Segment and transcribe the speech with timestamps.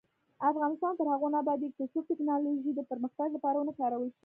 [0.51, 4.19] افغانستان تر هغو نه ابادیږي، ترڅو ټیکنالوژي د پرمختګ لپاره ونه کارول شي.